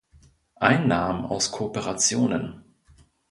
Einnahmen 0.55 1.25
aus 1.27 1.51
Kooperationen. 1.51 2.63